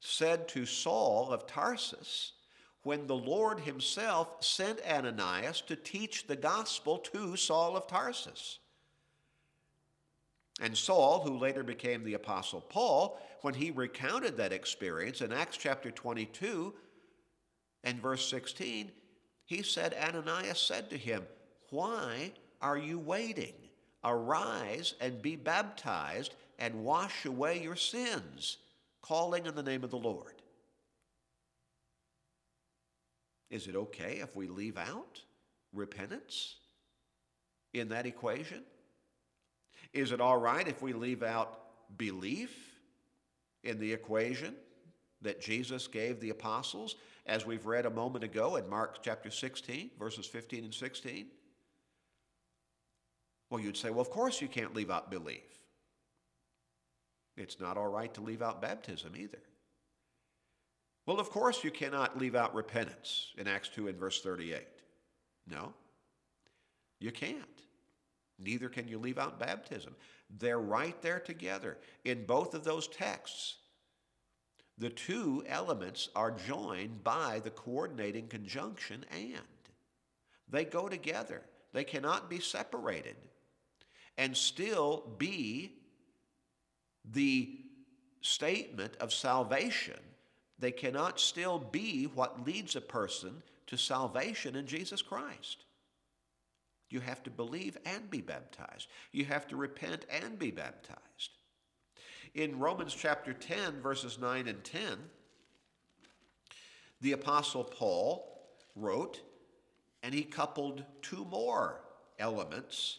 said 0.00 0.48
to 0.48 0.66
Saul 0.66 1.30
of 1.30 1.46
Tarsus 1.46 2.32
when 2.82 3.06
the 3.06 3.16
Lord 3.16 3.60
himself 3.60 4.42
sent 4.42 4.80
Ananias 4.88 5.60
to 5.62 5.76
teach 5.76 6.26
the 6.26 6.36
gospel 6.36 6.98
to 6.98 7.36
Saul 7.36 7.76
of 7.76 7.86
Tarsus. 7.86 8.58
And 10.60 10.76
Saul, 10.76 11.20
who 11.20 11.38
later 11.38 11.62
became 11.62 12.02
the 12.02 12.14
Apostle 12.14 12.60
Paul, 12.60 13.20
when 13.42 13.54
he 13.54 13.70
recounted 13.70 14.36
that 14.36 14.52
experience 14.52 15.20
in 15.20 15.32
Acts 15.32 15.56
chapter 15.56 15.90
22 15.90 16.74
and 17.84 18.02
verse 18.02 18.28
16, 18.28 18.90
he 19.44 19.62
said, 19.62 19.94
Ananias 19.94 20.60
said 20.60 20.90
to 20.90 20.96
him, 20.96 21.24
Why 21.70 22.32
are 22.60 22.76
you 22.76 22.98
waiting? 22.98 23.54
Arise 24.04 24.94
and 25.00 25.22
be 25.22 25.36
baptized 25.36 26.34
and 26.58 26.84
wash 26.84 27.24
away 27.24 27.62
your 27.62 27.76
sins, 27.76 28.58
calling 29.00 29.46
on 29.46 29.54
the 29.54 29.62
name 29.62 29.84
of 29.84 29.90
the 29.90 29.96
Lord. 29.96 30.37
Is 33.50 33.66
it 33.66 33.76
okay 33.76 34.18
if 34.20 34.36
we 34.36 34.46
leave 34.46 34.76
out 34.76 35.22
repentance 35.72 36.56
in 37.72 37.88
that 37.88 38.06
equation? 38.06 38.62
Is 39.92 40.12
it 40.12 40.20
all 40.20 40.36
right 40.36 40.66
if 40.66 40.82
we 40.82 40.92
leave 40.92 41.22
out 41.22 41.58
belief 41.96 42.54
in 43.64 43.78
the 43.78 43.92
equation 43.92 44.54
that 45.22 45.40
Jesus 45.40 45.86
gave 45.86 46.20
the 46.20 46.30
apostles, 46.30 46.96
as 47.26 47.44
we've 47.44 47.66
read 47.66 47.86
a 47.86 47.90
moment 47.90 48.24
ago 48.24 48.56
in 48.56 48.68
Mark 48.68 49.02
chapter 49.02 49.30
16, 49.30 49.90
verses 49.98 50.26
15 50.26 50.64
and 50.64 50.74
16? 50.74 51.26
Well, 53.50 53.60
you'd 53.60 53.76
say, 53.76 53.90
well, 53.90 54.00
of 54.00 54.10
course 54.10 54.40
you 54.40 54.48
can't 54.48 54.74
leave 54.74 54.90
out 54.90 55.10
belief. 55.10 55.40
It's 57.36 57.60
not 57.60 57.76
all 57.76 57.88
right 57.88 58.12
to 58.14 58.20
leave 58.20 58.42
out 58.42 58.60
baptism 58.60 59.14
either. 59.16 59.38
Well, 61.08 61.20
of 61.20 61.30
course, 61.30 61.64
you 61.64 61.70
cannot 61.70 62.18
leave 62.18 62.34
out 62.34 62.54
repentance 62.54 63.32
in 63.38 63.48
Acts 63.48 63.70
2 63.70 63.88
and 63.88 63.98
verse 63.98 64.20
38. 64.20 64.60
No, 65.50 65.72
you 67.00 67.10
can't. 67.10 67.62
Neither 68.38 68.68
can 68.68 68.86
you 68.86 68.98
leave 68.98 69.16
out 69.16 69.40
baptism. 69.40 69.96
They're 70.38 70.60
right 70.60 71.00
there 71.00 71.18
together 71.18 71.78
in 72.04 72.26
both 72.26 72.52
of 72.52 72.62
those 72.62 72.88
texts. 72.88 73.56
The 74.76 74.90
two 74.90 75.44
elements 75.48 76.10
are 76.14 76.30
joined 76.30 77.02
by 77.02 77.40
the 77.42 77.52
coordinating 77.52 78.28
conjunction 78.28 79.06
and. 79.10 79.40
They 80.50 80.66
go 80.66 80.90
together, 80.90 81.40
they 81.72 81.84
cannot 81.84 82.28
be 82.28 82.38
separated 82.38 83.16
and 84.18 84.36
still 84.36 85.04
be 85.16 85.72
the 87.10 87.60
statement 88.20 88.94
of 89.00 89.14
salvation 89.14 90.00
they 90.58 90.72
cannot 90.72 91.20
still 91.20 91.58
be 91.58 92.04
what 92.04 92.46
leads 92.46 92.76
a 92.76 92.80
person 92.80 93.42
to 93.66 93.76
salvation 93.76 94.56
in 94.56 94.66
Jesus 94.66 95.02
Christ. 95.02 95.64
You 96.90 97.00
have 97.00 97.22
to 97.24 97.30
believe 97.30 97.76
and 97.84 98.10
be 98.10 98.20
baptized. 98.20 98.88
You 99.12 99.24
have 99.26 99.46
to 99.48 99.56
repent 99.56 100.06
and 100.10 100.38
be 100.38 100.50
baptized. 100.50 101.30
In 102.34 102.58
Romans 102.58 102.94
chapter 102.94 103.32
10, 103.32 103.80
verses 103.80 104.18
9 104.18 104.48
and 104.48 104.62
10, 104.64 104.82
the 107.00 107.12
Apostle 107.12 107.64
Paul 107.64 108.40
wrote, 108.74 109.20
and 110.02 110.14
he 110.14 110.22
coupled 110.22 110.84
two 111.02 111.26
more 111.30 111.80
elements 112.18 112.98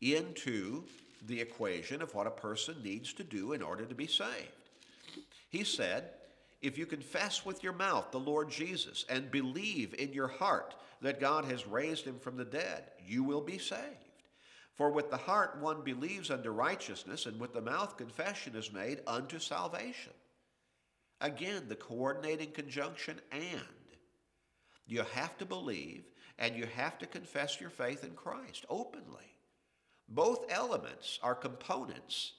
into 0.00 0.84
the 1.26 1.40
equation 1.40 2.02
of 2.02 2.14
what 2.14 2.26
a 2.26 2.30
person 2.30 2.76
needs 2.82 3.12
to 3.14 3.24
do 3.24 3.52
in 3.52 3.62
order 3.62 3.84
to 3.84 3.94
be 3.94 4.06
saved. 4.06 4.50
He 5.48 5.64
said, 5.64 6.10
If 6.62 6.78
you 6.78 6.86
confess 6.86 7.44
with 7.44 7.64
your 7.64 7.72
mouth 7.72 8.12
the 8.12 8.20
Lord 8.20 8.48
Jesus 8.48 9.04
and 9.08 9.30
believe 9.30 9.94
in 9.94 10.12
your 10.12 10.28
heart 10.28 10.76
that 11.00 11.20
God 11.20 11.44
has 11.46 11.66
raised 11.66 12.04
him 12.04 12.20
from 12.20 12.36
the 12.36 12.44
dead, 12.44 12.84
you 13.04 13.24
will 13.24 13.40
be 13.40 13.58
saved. 13.58 13.82
For 14.74 14.90
with 14.90 15.10
the 15.10 15.16
heart 15.16 15.58
one 15.60 15.82
believes 15.82 16.30
unto 16.30 16.50
righteousness, 16.50 17.26
and 17.26 17.38
with 17.38 17.52
the 17.52 17.60
mouth 17.60 17.96
confession 17.96 18.56
is 18.56 18.72
made 18.72 19.00
unto 19.06 19.38
salvation. 19.38 20.12
Again, 21.20 21.64
the 21.68 21.74
coordinating 21.74 22.52
conjunction 22.52 23.20
and. 23.30 23.42
You 24.86 25.02
have 25.14 25.36
to 25.38 25.44
believe 25.44 26.04
and 26.38 26.56
you 26.56 26.66
have 26.74 26.98
to 26.98 27.06
confess 27.06 27.60
your 27.60 27.70
faith 27.70 28.04
in 28.04 28.10
Christ 28.10 28.64
openly. 28.68 29.36
Both 30.08 30.50
elements 30.50 31.18
are 31.22 31.34
components 31.34 32.32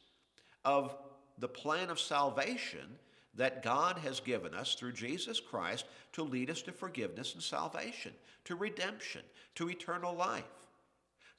of 0.66 0.96
the 1.38 1.48
plan 1.48 1.90
of 1.90 2.00
salvation 2.00 3.00
that 3.36 3.64
God 3.64 3.98
has 4.00 4.20
given 4.20 4.54
us 4.54 4.76
through 4.76 4.94
Jesus 4.94 5.40
Christ 5.40 5.86
to 6.14 6.24
lead 6.24 6.50
us 6.50 6.62
to 6.64 6.72
forgiveness 6.72 7.34
and 7.34 7.44
salvation, 7.44 8.14
to 8.46 8.56
redemption, 8.56 9.22
to 9.56 9.70
eternal 9.70 10.16
life. 10.16 10.44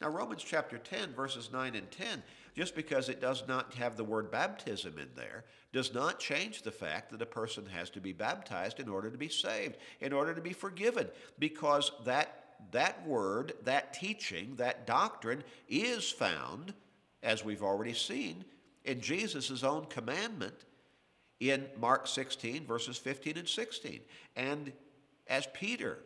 Now, 0.01 0.09
Romans 0.09 0.43
chapter 0.43 0.77
10, 0.77 1.13
verses 1.15 1.51
9 1.53 1.77
and 1.77 1.91
10, 1.91 2.23
just 2.55 2.75
because 2.75 3.09
it 3.09 3.21
does 3.21 3.45
not 3.47 3.75
have 3.75 3.97
the 3.97 4.05
word 4.05 4.31
baptism 4.31 4.99
in 4.99 5.09
there, 5.15 5.45
does 5.73 5.95
not 5.95 6.19
change 6.19 6.63
the 6.63 6.71
fact 6.71 7.11
that 7.11 7.23
a 7.23 7.27
person 7.27 7.65
has 7.67 7.91
to 7.91 8.01
be 8.01 8.13
baptized 8.13 8.81
in 8.81 8.89
order 8.89 9.11
to 9.11 9.19
be 9.19 9.29
saved, 9.29 9.77
in 10.01 10.13
order 10.13 10.35
to 10.35 10.41
be 10.41 10.53
forgiven, 10.53 11.09
because 11.39 11.93
that, 12.05 12.57
that 12.73 13.07
word, 13.07 13.53
that 13.65 13.95
teaching, 13.95 14.55
that 14.57 14.87
doctrine 14.87 15.43
is 15.69 16.11
found, 16.11 16.75
as 17.23 17.45
we've 17.45 17.63
already 17.63 17.95
seen, 17.95 18.45
in 18.85 19.01
Jesus' 19.01 19.63
own 19.63 19.87
commandment 19.87 20.65
in 21.41 21.67
Mark 21.81 22.07
16, 22.07 22.67
verses 22.67 22.97
15 22.97 23.39
and 23.39 23.49
16. 23.49 24.01
And 24.37 24.73
as 25.27 25.47
Peter, 25.53 25.99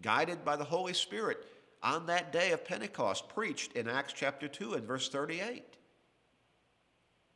guided 0.00 0.44
by 0.44 0.56
the 0.56 0.64
Holy 0.64 0.94
Spirit, 0.94 1.46
on 1.82 2.06
that 2.06 2.32
day 2.32 2.52
of 2.52 2.64
Pentecost 2.64 3.28
preached 3.28 3.72
in 3.72 3.88
Acts 3.88 4.12
chapter 4.12 4.48
2 4.48 4.74
and 4.74 4.86
verse 4.86 5.08
38. 5.08 5.64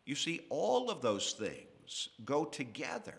You 0.05 0.15
see, 0.15 0.41
all 0.51 0.89
of 0.89 1.03
those 1.03 1.33
things 1.33 2.09
go 2.25 2.45
together. 2.45 3.17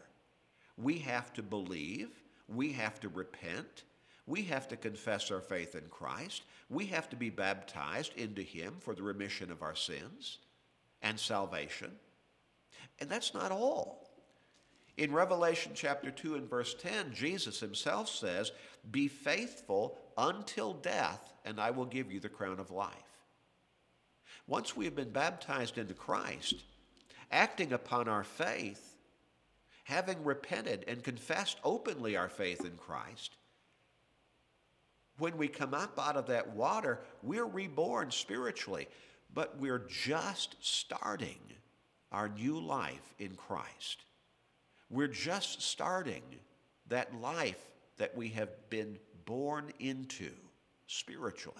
We 0.77 0.99
have 0.99 1.33
to 1.33 1.43
believe, 1.43 2.09
we 2.47 2.71
have 2.73 2.99
to 3.01 3.09
repent, 3.09 3.83
we 4.25 4.43
have 4.43 4.67
to 4.69 4.77
confess 4.77 5.31
our 5.31 5.41
faith 5.41 5.75
in 5.75 5.83
Christ, 5.89 6.43
we 6.69 6.85
have 6.87 7.09
to 7.09 7.15
be 7.15 7.29
baptized 7.29 8.13
into 8.15 8.41
Him 8.41 8.75
for 8.79 8.93
the 8.95 9.03
remission 9.03 9.51
of 9.51 9.61
our 9.61 9.75
sins 9.75 10.37
and 11.01 11.19
salvation. 11.19 11.91
And 12.99 13.09
that's 13.09 13.33
not 13.33 13.51
all. 13.51 14.06
In 14.97 15.11
Revelation 15.11 15.73
chapter 15.75 16.09
2 16.09 16.35
and 16.35 16.49
verse 16.49 16.73
10, 16.73 17.13
Jesus 17.13 17.59
himself 17.59 18.09
says, 18.09 18.51
Be 18.89 19.07
faithful 19.07 19.97
until 20.17 20.73
death, 20.73 21.33
and 21.45 21.61
I 21.61 21.69
will 21.69 21.85
give 21.85 22.11
you 22.11 22.19
the 22.19 22.29
crown 22.29 22.59
of 22.59 22.71
life. 22.71 22.91
Once 24.47 24.75
we 24.75 24.85
have 24.85 24.95
been 24.95 25.11
baptized 25.11 25.77
into 25.77 25.93
Christ, 25.93 26.63
acting 27.31 27.73
upon 27.73 28.07
our 28.07 28.23
faith, 28.23 28.95
having 29.83 30.23
repented 30.23 30.83
and 30.87 31.03
confessed 31.03 31.59
openly 31.63 32.17
our 32.17 32.29
faith 32.29 32.65
in 32.65 32.75
Christ, 32.77 33.37
when 35.19 35.37
we 35.37 35.47
come 35.47 35.75
up 35.75 35.99
out 35.99 36.17
of 36.17 36.27
that 36.27 36.55
water, 36.55 37.01
we're 37.21 37.45
reborn 37.45 38.09
spiritually, 38.09 38.87
but 39.31 39.59
we're 39.59 39.85
just 39.87 40.55
starting 40.59 41.39
our 42.11 42.29
new 42.29 42.59
life 42.59 43.13
in 43.19 43.35
Christ. 43.35 44.05
We're 44.89 45.07
just 45.07 45.61
starting 45.61 46.23
that 46.87 47.13
life 47.19 47.59
that 47.97 48.15
we 48.15 48.29
have 48.29 48.49
been 48.69 48.97
born 49.25 49.71
into 49.79 50.31
spiritually. 50.87 51.57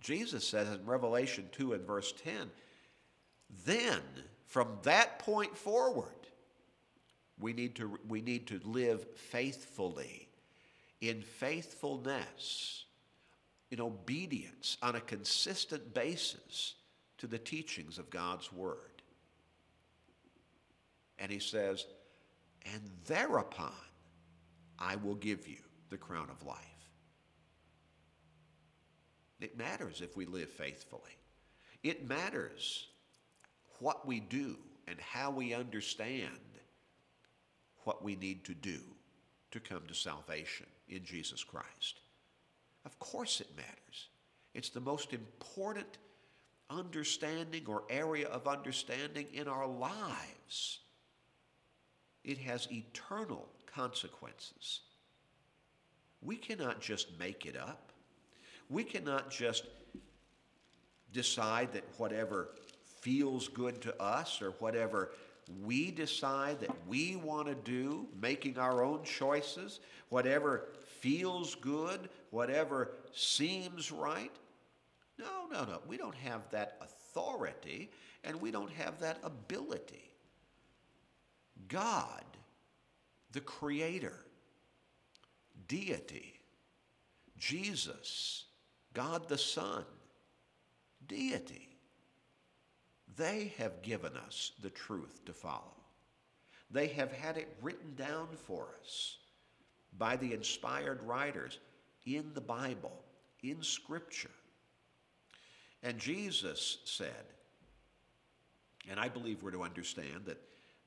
Jesus 0.00 0.46
says 0.46 0.68
in 0.68 0.86
Revelation 0.86 1.48
2 1.52 1.74
and 1.74 1.86
verse 1.86 2.12
10, 2.24 2.50
then 3.66 4.00
from 4.46 4.68
that 4.82 5.18
point 5.18 5.56
forward, 5.56 6.08
we 7.38 7.52
need 7.52 7.76
to, 7.76 7.98
we 8.08 8.20
need 8.20 8.46
to 8.48 8.60
live 8.64 9.06
faithfully, 9.16 10.28
in 11.00 11.22
faithfulness, 11.22 12.84
in 13.70 13.80
obedience, 13.80 14.76
on 14.82 14.96
a 14.96 15.00
consistent 15.00 15.94
basis 15.94 16.74
to 17.18 17.26
the 17.26 17.38
teachings 17.38 17.98
of 17.98 18.10
God's 18.10 18.52
Word. 18.52 18.97
And 21.18 21.30
he 21.30 21.38
says, 21.38 21.86
and 22.72 22.82
thereupon 23.06 23.72
I 24.78 24.96
will 24.96 25.14
give 25.14 25.48
you 25.48 25.58
the 25.90 25.96
crown 25.96 26.28
of 26.30 26.46
life. 26.46 26.58
It 29.40 29.56
matters 29.56 30.00
if 30.00 30.16
we 30.16 30.26
live 30.26 30.50
faithfully. 30.50 31.16
It 31.82 32.08
matters 32.08 32.88
what 33.78 34.06
we 34.06 34.20
do 34.20 34.56
and 34.86 34.98
how 35.00 35.30
we 35.30 35.54
understand 35.54 36.38
what 37.84 38.02
we 38.02 38.16
need 38.16 38.44
to 38.44 38.54
do 38.54 38.80
to 39.50 39.60
come 39.60 39.82
to 39.86 39.94
salvation 39.94 40.66
in 40.88 41.04
Jesus 41.04 41.44
Christ. 41.44 42.00
Of 42.84 42.98
course, 42.98 43.40
it 43.40 43.48
matters. 43.56 44.08
It's 44.54 44.70
the 44.70 44.80
most 44.80 45.12
important 45.12 45.98
understanding 46.70 47.64
or 47.66 47.84
area 47.88 48.28
of 48.28 48.46
understanding 48.46 49.26
in 49.32 49.48
our 49.48 49.66
lives. 49.66 50.80
It 52.28 52.36
has 52.40 52.68
eternal 52.70 53.48
consequences. 53.64 54.80
We 56.20 56.36
cannot 56.36 56.78
just 56.78 57.18
make 57.18 57.46
it 57.46 57.56
up. 57.56 57.90
We 58.68 58.84
cannot 58.84 59.30
just 59.30 59.64
decide 61.10 61.72
that 61.72 61.84
whatever 61.96 62.50
feels 63.00 63.48
good 63.48 63.80
to 63.80 63.98
us 63.98 64.42
or 64.42 64.50
whatever 64.58 65.12
we 65.64 65.90
decide 65.90 66.60
that 66.60 66.76
we 66.86 67.16
want 67.16 67.48
to 67.48 67.54
do, 67.54 68.06
making 68.20 68.58
our 68.58 68.84
own 68.84 69.04
choices, 69.04 69.80
whatever 70.10 70.66
feels 71.00 71.54
good, 71.54 72.10
whatever 72.28 72.90
seems 73.10 73.90
right. 73.90 74.36
No, 75.18 75.46
no, 75.50 75.64
no. 75.64 75.80
We 75.88 75.96
don't 75.96 76.14
have 76.16 76.42
that 76.50 76.76
authority 76.82 77.90
and 78.22 78.38
we 78.38 78.50
don't 78.50 78.72
have 78.72 79.00
that 79.00 79.16
ability. 79.24 80.08
God, 81.68 82.24
the 83.32 83.40
Creator, 83.40 84.18
deity, 85.68 86.34
Jesus, 87.38 88.44
God 88.94 89.28
the 89.28 89.38
Son, 89.38 89.84
deity. 91.06 91.68
They 93.16 93.52
have 93.58 93.82
given 93.82 94.16
us 94.16 94.52
the 94.62 94.70
truth 94.70 95.24
to 95.26 95.32
follow. 95.32 95.74
They 96.70 96.88
have 96.88 97.12
had 97.12 97.36
it 97.36 97.56
written 97.62 97.94
down 97.96 98.28
for 98.46 98.68
us 98.82 99.18
by 99.98 100.16
the 100.16 100.32
inspired 100.32 101.02
writers 101.02 101.58
in 102.04 102.30
the 102.34 102.40
Bible, 102.40 102.92
in 103.42 103.62
Scripture. 103.62 104.30
And 105.82 105.98
Jesus 105.98 106.78
said, 106.84 107.24
and 108.90 108.98
I 108.98 109.08
believe 109.08 109.42
we're 109.42 109.50
to 109.50 109.62
understand 109.62 110.24
that 110.26 110.40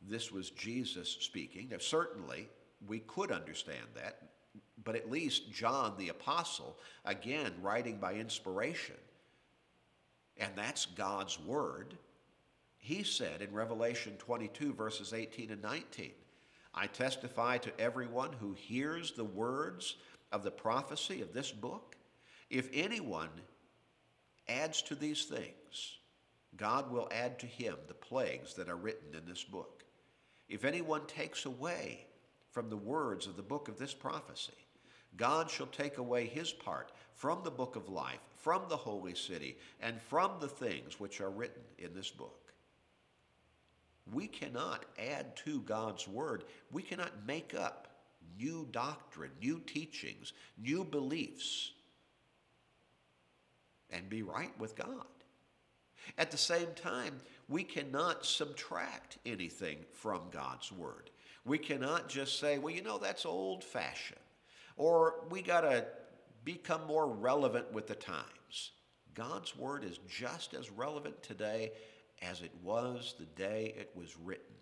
this 0.08 0.32
was 0.32 0.50
Jesus 0.52 1.18
speaking. 1.20 1.70
Now, 1.70 1.78
certainly, 1.80 2.50
we 2.88 3.00
could 3.00 3.32
understand 3.32 3.86
that, 3.96 4.22
but 4.84 4.96
at 4.96 5.12
least 5.12 5.52
John 5.52 5.94
the 5.98 6.10
Apostle, 6.10 6.78
again, 7.06 7.54
writing 7.62 7.98
by 7.98 8.14
inspiration, 8.14 8.96
and 10.38 10.52
that's 10.56 10.86
God's 10.88 11.40
Word, 11.40 11.96
he 12.78 13.04
said 13.04 13.42
in 13.42 13.54
Revelation 13.54 14.14
22, 14.18 14.74
verses 14.74 15.14
18 15.14 15.52
and 15.52 15.62
19, 15.62 16.12
I 16.74 16.88
testify 16.88 17.58
to 17.60 17.80
everyone 17.80 18.32
who 18.40 18.54
hears 18.54 19.12
the 19.12 19.24
words 19.24 19.98
of 20.32 20.44
the 20.44 20.52
prophecy 20.52 21.22
of 21.22 21.34
this 21.34 21.52
book. 21.52 21.96
If 22.50 22.70
anyone 22.74 23.30
adds 24.48 24.82
to 24.84 24.96
these 24.96 25.26
things, 25.26 26.00
God 26.58 26.92
will 26.92 27.08
add 27.12 27.40
to 27.40 27.46
him 27.46 27.76
the 27.88 27.94
plagues 27.94 28.56
that 28.56 28.70
are 28.70 28.76
written 28.76 29.16
in 29.16 29.26
this 29.26 29.44
book. 29.44 29.81
If 30.52 30.66
anyone 30.66 31.06
takes 31.08 31.46
away 31.46 32.06
from 32.52 32.70
the 32.70 32.76
words 32.76 33.26
of 33.26 33.38
the 33.38 33.42
book 33.42 33.70
of 33.70 33.80
this 33.80 33.94
prophecy, 33.94 34.52
God 35.16 35.50
shall 35.50 35.68
take 35.68 35.98
away 35.98 36.26
his 36.26 36.52
part 36.52 36.92
from 37.14 37.42
the 37.42 37.50
book 37.50 37.78
of 37.78 37.88
life, 37.88 38.20
from 38.36 38.64
the 38.68 38.76
holy 38.76 39.16
city, 39.16 39.58
and 39.82 40.02
from 40.02 40.32
the 40.42 40.50
things 40.50 41.00
which 41.00 41.22
are 41.22 41.30
written 41.30 41.64
in 41.78 41.94
this 41.94 42.12
book. 42.12 42.52
We 44.14 44.28
cannot 44.28 44.84
add 45.00 45.38
to 45.38 45.62
God's 45.62 46.06
Word. 46.06 46.44
We 46.70 46.84
cannot 46.84 47.26
make 47.26 47.56
up 47.56 47.88
new 48.38 48.68
doctrine, 48.72 49.32
new 49.42 49.62
teachings, 49.66 50.34
new 50.62 50.84
beliefs, 50.84 51.72
and 53.90 54.10
be 54.10 54.22
right 54.22 54.52
with 54.60 54.76
God. 54.76 55.06
At 56.18 56.32
the 56.32 56.38
same 56.38 56.68
time, 56.76 57.22
we 57.48 57.64
cannot 57.64 58.26
subtract 58.26 59.18
anything 59.26 59.80
from 59.94 60.22
God's 60.32 60.72
Word. 60.72 61.10
We 61.46 61.58
cannot 61.58 62.08
just 62.08 62.40
say, 62.40 62.58
well, 62.58 62.74
you 62.74 62.84
know, 62.84 62.98
that's 62.98 63.26
old 63.26 63.64
fashioned, 63.64 64.20
or 64.78 65.24
we 65.30 65.42
got 65.42 65.62
to 65.62 65.86
become 66.44 66.86
more 66.88 67.08
relevant 67.08 67.72
with 67.72 67.88
the 67.88 67.96
times. 67.96 68.72
God's 69.14 69.56
Word 69.56 69.84
is 69.84 70.00
just 70.08 70.54
as 70.54 70.70
relevant 70.72 71.22
today 71.24 71.72
as 72.22 72.42
it 72.42 72.52
was 72.64 73.16
the 73.20 73.26
day 73.26 73.74
it 73.78 73.92
was 73.96 74.16
written. 74.18 74.56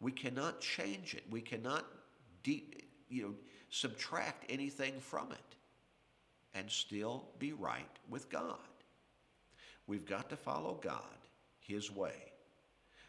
We 0.00 0.12
cannot 0.12 0.60
change 0.60 1.14
it. 1.14 1.24
We 1.30 1.42
cannot 1.42 1.84
de- 2.42 2.64
you 3.08 3.22
know, 3.22 3.34
subtract 3.68 4.46
anything 4.48 4.98
from 4.98 5.30
it 5.32 5.56
and 6.54 6.70
still 6.70 7.28
be 7.38 7.52
right 7.52 7.98
with 8.08 8.30
God. 8.30 8.58
We've 9.86 10.06
got 10.06 10.30
to 10.30 10.36
follow 10.36 10.78
God 10.82 11.18
His 11.58 11.90
way. 11.90 12.32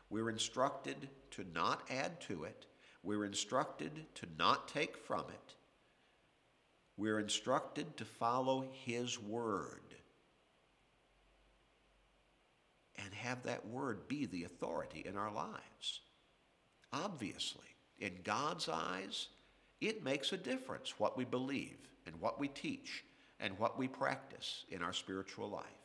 We're 0.10 0.30
instructed 0.30 1.10
to 1.32 1.46
not 1.54 1.84
add 1.90 2.20
to 2.22 2.44
it. 2.44 2.66
We're 3.04 3.26
instructed 3.26 3.92
to 4.16 4.28
not 4.38 4.68
take 4.68 4.98
from 4.98 5.26
it. 5.30 5.56
We're 6.98 7.20
instructed 7.20 7.98
to 7.98 8.06
follow 8.06 8.66
His 8.86 9.20
word 9.20 9.96
and 12.98 13.14
have 13.14 13.44
that 13.44 13.66
word 13.68 14.08
be 14.08 14.26
the 14.26 14.44
authority 14.44 15.04
in 15.06 15.18
our 15.18 15.32
lives. 15.32 16.02
Obviously, 16.94 17.66
in 18.00 18.14
God's 18.24 18.68
eyes, 18.70 19.30
it 19.80 20.04
makes 20.04 20.34
a 20.34 20.38
difference 20.38 21.00
what 21.00 21.18
we 21.18 21.26
believe 21.26 21.78
and 22.06 22.20
what 22.20 22.40
we 22.40 22.48
teach 22.48 23.04
and 23.40 23.58
what 23.58 23.78
we 23.78 23.88
practice 23.88 24.66
in 24.70 24.84
our 24.84 24.94
spiritual 24.94 25.50
life. 25.50 25.81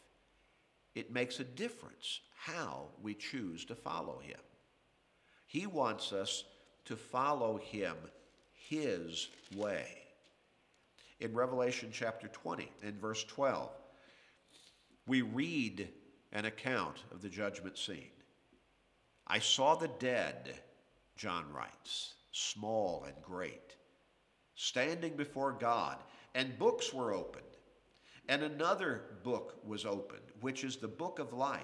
It 0.96 1.12
makes 1.12 1.40
a 1.40 1.44
difference 1.44 2.20
how 2.34 2.88
we 3.02 3.12
choose 3.14 3.66
to 3.66 3.74
follow 3.74 4.18
Him. 4.18 4.40
He 5.46 5.66
wants 5.66 6.10
us 6.10 6.44
to 6.86 6.96
follow 6.96 7.58
Him 7.58 7.94
His 8.54 9.28
way. 9.54 9.86
In 11.20 11.34
Revelation 11.34 11.90
chapter 11.92 12.28
20 12.28 12.72
and 12.82 12.98
verse 12.98 13.22
12, 13.24 13.70
we 15.06 15.20
read 15.20 15.86
an 16.32 16.46
account 16.46 17.04
of 17.12 17.20
the 17.20 17.28
judgment 17.28 17.76
scene. 17.76 18.10
I 19.26 19.38
saw 19.38 19.74
the 19.74 19.90
dead, 19.98 20.54
John 21.14 21.44
writes, 21.52 22.14
small 22.32 23.04
and 23.04 23.16
great, 23.22 23.76
standing 24.54 25.14
before 25.14 25.52
God, 25.52 25.98
and 26.34 26.58
books 26.58 26.94
were 26.94 27.12
opened. 27.12 27.44
And 28.28 28.42
another 28.42 29.02
book 29.22 29.60
was 29.64 29.84
opened, 29.84 30.32
which 30.40 30.64
is 30.64 30.76
the 30.76 30.88
book 30.88 31.18
of 31.18 31.32
life, 31.32 31.60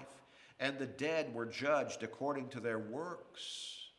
and 0.60 0.78
the 0.78 0.86
dead 0.86 1.34
were 1.34 1.46
judged 1.46 2.02
according 2.02 2.48
to 2.50 2.60
their 2.60 2.78
works 2.78 3.90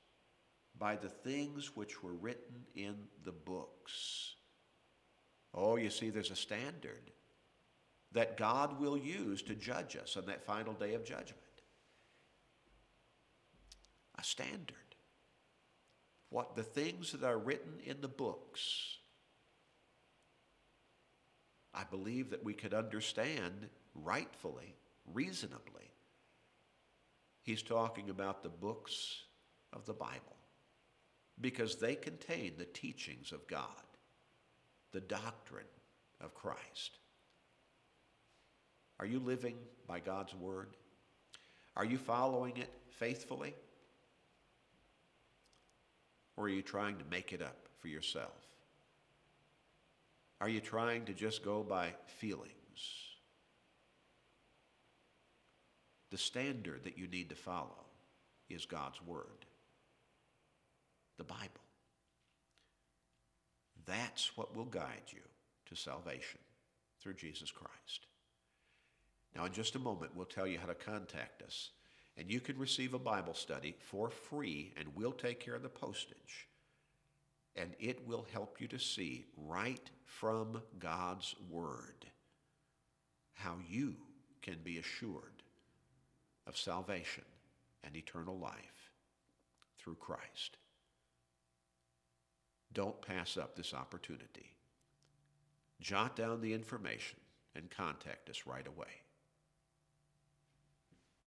by 0.79 0.95
the 0.95 1.09
things 1.09 1.75
which 1.75 2.01
were 2.01 2.13
written 2.13 2.65
in 2.75 2.95
the 3.25 3.31
books. 3.31 4.35
Oh, 5.53 5.75
you 5.75 5.89
see, 5.89 6.09
there's 6.09 6.31
a 6.31 6.35
standard 6.35 7.11
that 8.13 8.37
God 8.37 8.79
will 8.79 8.97
use 8.97 9.41
to 9.43 9.55
judge 9.55 9.97
us 9.97 10.15
on 10.17 10.25
that 10.27 10.45
final 10.45 10.73
day 10.73 10.93
of 10.93 11.03
judgment. 11.03 11.39
A 14.17 14.23
standard. 14.23 14.77
What 16.29 16.55
the 16.55 16.63
things 16.63 17.11
that 17.11 17.23
are 17.23 17.37
written 17.37 17.73
in 17.85 18.01
the 18.01 18.07
books. 18.07 18.97
I 21.73 21.83
believe 21.89 22.29
that 22.29 22.43
we 22.43 22.53
could 22.53 22.73
understand 22.73 23.67
rightfully, 23.95 24.75
reasonably. 25.13 25.91
He's 27.41 27.61
talking 27.61 28.09
about 28.09 28.43
the 28.43 28.49
books 28.49 29.23
of 29.73 29.85
the 29.85 29.93
Bible 29.93 30.37
because 31.41 31.75
they 31.75 31.95
contain 31.95 32.53
the 32.57 32.65
teachings 32.65 33.31
of 33.31 33.45
God, 33.47 33.65
the 34.91 35.01
doctrine 35.01 35.65
of 36.21 36.35
Christ. 36.35 36.99
Are 38.99 39.05
you 39.05 39.19
living 39.19 39.57
by 39.87 39.99
God's 39.99 40.35
word? 40.35 40.69
Are 41.75 41.85
you 41.85 41.97
following 41.97 42.57
it 42.57 42.69
faithfully? 42.91 43.55
Or 46.37 46.45
are 46.45 46.49
you 46.49 46.61
trying 46.61 46.97
to 46.97 47.05
make 47.09 47.33
it 47.33 47.41
up 47.41 47.67
for 47.79 47.87
yourself? 47.87 48.52
Are 50.43 50.49
you 50.49 50.59
trying 50.59 51.05
to 51.05 51.13
just 51.13 51.41
go 51.41 51.63
by 51.63 51.93
feelings? 52.17 52.51
The 56.11 56.17
standard 56.17 56.83
that 56.83 56.97
you 56.97 57.07
need 57.07 57.29
to 57.29 57.35
follow 57.35 57.85
is 58.49 58.65
God's 58.65 59.01
Word, 59.03 59.45
the 61.17 61.23
Bible. 61.23 61.63
That's 63.85 64.35
what 64.35 64.53
will 64.53 64.65
guide 64.65 65.13
you 65.13 65.21
to 65.67 65.77
salvation 65.77 66.41
through 67.01 67.13
Jesus 67.13 67.49
Christ. 67.49 68.07
Now, 69.37 69.45
in 69.45 69.53
just 69.53 69.77
a 69.77 69.79
moment, 69.79 70.11
we'll 70.13 70.25
tell 70.25 70.45
you 70.45 70.59
how 70.59 70.67
to 70.67 70.75
contact 70.75 71.41
us. 71.41 71.69
And 72.17 72.29
you 72.29 72.41
can 72.41 72.57
receive 72.57 72.93
a 72.93 72.99
Bible 72.99 73.33
study 73.33 73.77
for 73.79 74.09
free, 74.09 74.73
and 74.75 74.89
we'll 74.93 75.13
take 75.13 75.39
care 75.39 75.55
of 75.55 75.63
the 75.63 75.69
postage. 75.69 76.49
And 77.55 77.75
it 77.79 78.07
will 78.07 78.25
help 78.33 78.59
you 78.59 78.67
to 78.69 78.79
see 78.79 79.25
right 79.37 79.89
from 80.05 80.61
God's 80.79 81.35
Word 81.49 82.05
how 83.33 83.57
you 83.69 83.95
can 84.41 84.57
be 84.63 84.77
assured 84.77 85.43
of 86.47 86.57
salvation 86.57 87.25
and 87.83 87.95
eternal 87.95 88.37
life 88.37 88.91
through 89.77 89.95
Christ. 89.95 90.57
Don't 92.73 93.01
pass 93.01 93.37
up 93.37 93.55
this 93.55 93.73
opportunity. 93.73 94.55
Jot 95.79 96.15
down 96.15 96.41
the 96.41 96.53
information 96.53 97.19
and 97.55 97.69
contact 97.69 98.29
us 98.29 98.43
right 98.47 98.65
away. 98.65 99.02